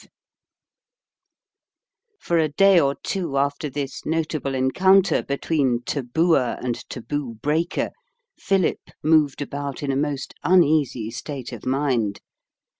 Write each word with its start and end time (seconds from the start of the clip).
V 0.01 0.07
For 2.19 2.39
a 2.39 2.49
day 2.49 2.79
or 2.79 2.95
two 3.03 3.37
after 3.37 3.69
this 3.69 4.03
notable 4.03 4.55
encounter 4.55 5.21
between 5.21 5.83
tabooer 5.83 6.57
and 6.63 6.73
taboo 6.89 7.35
breaker, 7.35 7.91
Philip 8.39 8.81
moved 9.03 9.43
about 9.43 9.83
in 9.83 9.91
a 9.91 9.95
most 9.95 10.33
uneasy 10.43 11.11
state 11.11 11.51
of 11.53 11.67
mind. 11.67 12.19